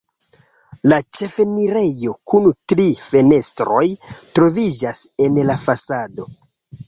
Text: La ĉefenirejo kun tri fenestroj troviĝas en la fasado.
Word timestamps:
La 0.91 0.97
ĉefenirejo 1.17 2.13
kun 2.31 2.47
tri 2.73 2.85
fenestroj 3.01 3.83
troviĝas 4.39 5.03
en 5.27 5.37
la 5.51 5.59
fasado. 5.67 6.27